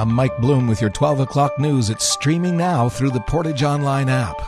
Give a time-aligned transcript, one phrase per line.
[0.00, 1.90] I'm Mike Bloom with your 12 o'clock news.
[1.90, 4.40] It's streaming now through the Portage Online app.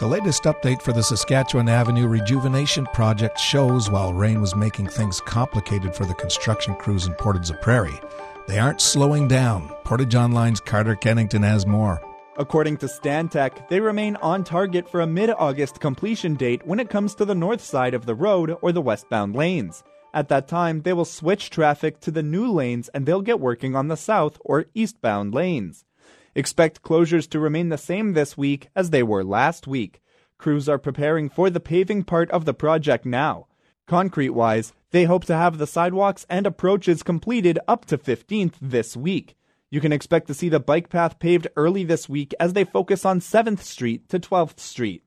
[0.00, 5.20] The latest update for the Saskatchewan Avenue Rejuvenation Project shows while rain was making things
[5.20, 8.00] complicated for the construction crews in Portage la Prairie,
[8.48, 9.68] they aren't slowing down.
[9.84, 12.02] Portage Online's Carter Kennington has more.
[12.36, 16.90] According to Stantec, they remain on target for a mid August completion date when it
[16.90, 19.84] comes to the north side of the road or the westbound lanes.
[20.14, 23.74] At that time, they will switch traffic to the new lanes and they'll get working
[23.74, 25.84] on the south or eastbound lanes.
[26.34, 30.00] Expect closures to remain the same this week as they were last week.
[30.38, 33.46] Crews are preparing for the paving part of the project now.
[33.86, 38.96] Concrete wise, they hope to have the sidewalks and approaches completed up to 15th this
[38.96, 39.36] week.
[39.70, 43.06] You can expect to see the bike path paved early this week as they focus
[43.06, 45.02] on 7th Street to 12th Street.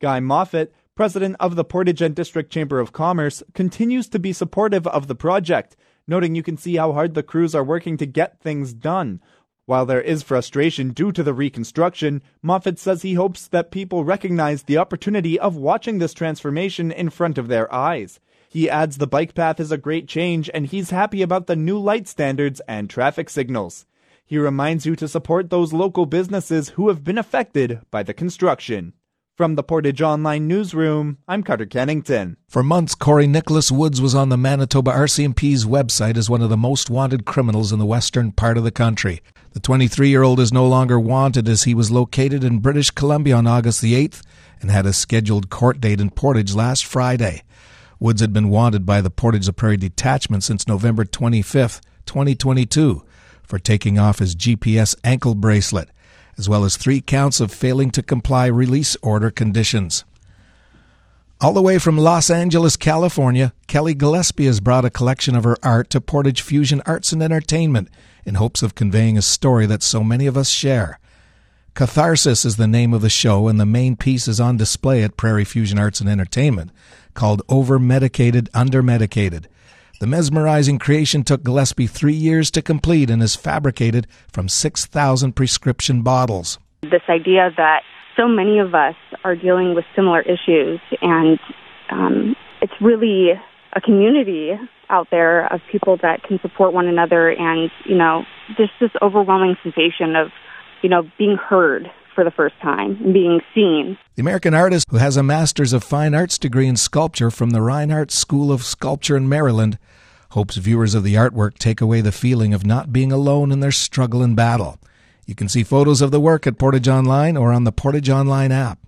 [0.00, 4.86] Guy Moffat, president of the Portage and District Chamber of Commerce, continues to be supportive
[4.86, 8.40] of the project, noting you can see how hard the crews are working to get
[8.40, 9.20] things done.
[9.64, 14.64] While there is frustration due to the reconstruction, Moffat says he hopes that people recognize
[14.64, 18.20] the opportunity of watching this transformation in front of their eyes.
[18.48, 21.78] He adds the bike path is a great change and he's happy about the new
[21.78, 23.86] light standards and traffic signals.
[24.26, 28.92] He reminds you to support those local businesses who have been affected by the construction.
[29.34, 32.36] From the Portage Online newsroom, I'm Carter Kennington.
[32.48, 36.56] For months, Corey Nicholas Woods was on the Manitoba RCMP's website as one of the
[36.58, 39.22] most wanted criminals in the western part of the country.
[39.52, 43.36] The 23 year old is no longer wanted as he was located in British Columbia
[43.36, 44.20] on August the 8th
[44.60, 47.42] and had a scheduled court date in Portage last Friday.
[47.98, 53.02] Woods had been wanted by the Portage la Prairie Detachment since November 25th, 2022
[53.42, 55.88] for taking off his GPS ankle bracelet,
[56.38, 60.04] as well as three counts of failing to comply release order conditions.
[61.40, 65.56] All the way from Los Angeles, California, Kelly Gillespie has brought a collection of her
[65.62, 67.88] art to Portage Fusion Arts and Entertainment
[68.24, 71.00] in hopes of conveying a story that so many of us share.
[71.74, 75.16] Catharsis is the name of the show, and the main piece is on display at
[75.16, 76.70] Prairie Fusion Arts and Entertainment,
[77.14, 79.48] called Over Medicated, Under Medicated.
[80.02, 86.02] The mesmerizing creation took Gillespie three years to complete and is fabricated from 6,000 prescription
[86.02, 86.58] bottles.
[86.82, 87.82] This idea that
[88.16, 91.38] so many of us are dealing with similar issues, and
[91.92, 93.30] um, it's really
[93.76, 94.50] a community
[94.90, 98.24] out there of people that can support one another, and you know,
[98.56, 100.32] just this overwhelming sensation of,
[100.82, 103.96] you know, being heard for the first time and being seen.
[104.16, 107.60] The American artist, who has a Master's of Fine Arts degree in sculpture from the
[107.60, 109.78] Rinehart School of Sculpture in Maryland,
[110.32, 113.70] hopes viewers of the artwork take away the feeling of not being alone in their
[113.70, 114.78] struggle and battle.
[115.26, 118.50] You can see photos of the work at Portage Online or on the Portage Online
[118.50, 118.78] app.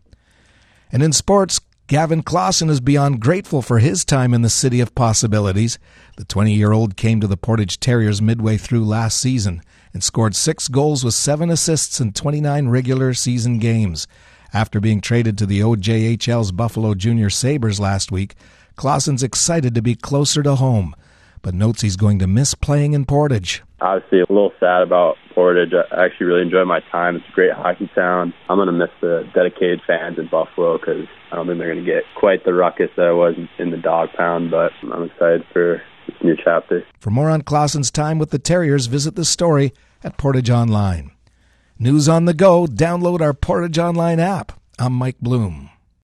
[0.90, 4.94] And in sports, Gavin Clausen is beyond grateful for his time in the City of
[4.94, 5.78] Possibilities.
[6.16, 9.60] The 20 year old came to the Portage Terriers midway through last season
[9.92, 14.06] and scored six goals with seven assists in 29 regular season games.
[14.54, 18.34] After being traded to the OJHL's Buffalo Junior Sabres last week,
[18.76, 20.94] Clausen's excited to be closer to home
[21.44, 23.62] but notes he's going to miss playing in Portage.
[23.80, 25.74] Obviously, a little sad about Portage.
[25.74, 27.16] I actually really enjoyed my time.
[27.16, 28.32] It's a great hockey town.
[28.48, 31.84] I'm going to miss the dedicated fans in Buffalo because I don't think they're going
[31.84, 35.44] to get quite the ruckus that I was in the dog pound, but I'm excited
[35.52, 36.82] for this new chapter.
[36.98, 41.10] For more on Clausen's time with the Terriers, visit the story at Portage Online.
[41.78, 44.58] News on the go, download our Portage Online app.
[44.78, 45.68] I'm Mike Bloom.